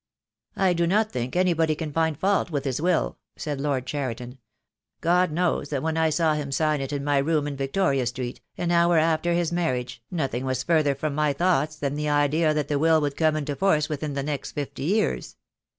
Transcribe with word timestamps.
"I 0.55 0.73
do 0.73 0.87
not 0.87 1.11
think 1.11 1.35
anybody 1.35 1.75
can 1.75 1.93
find 1.93 2.17
fault 2.19 2.49
with 2.49 2.65
his 2.65 2.81
will," 2.81 3.19
said 3.37 3.61
Lord 3.61 3.85
Cheriton. 3.85 4.39
"God 4.99 5.31
knows 5.31 5.69
that 5.69 5.83
when 5.83 5.95
I 5.95 6.09
saw 6.09 6.33
him 6.33 6.51
sign 6.51 6.81
it 6.81 6.91
in 6.91 7.03
my 7.03 7.19
room 7.19 7.45
in 7.45 7.55
Victoria 7.55 8.07
Street, 8.07 8.41
an 8.57 8.71
hour 8.71 8.97
after 8.97 9.33
his 9.33 9.51
marriage, 9.51 10.01
nothing 10.09 10.43
was 10.43 10.63
further 10.63 10.95
from 10.95 11.13
my 11.13 11.33
thoughts 11.33 11.75
than 11.75 11.93
the 11.93 12.09
idea 12.09 12.51
that 12.51 12.67
the 12.67 12.79
will 12.79 12.99
would 12.99 13.15
come 13.15 13.35
into 13.35 13.55
force 13.55 13.89
within 13.89 14.15
the 14.15 14.23
next 14.23 14.53
fifty 14.53 14.85
years. 14.85 15.35